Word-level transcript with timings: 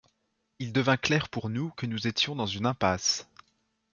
Il 0.57 0.73
devint 0.73 0.97
clair 0.97 1.29
pour 1.29 1.47
nous 1.51 1.69
que 1.77 1.85
nous 1.85 2.07
étions 2.07 2.35
dans 2.35 2.47
une 2.47 2.65
impasse. 2.65 3.29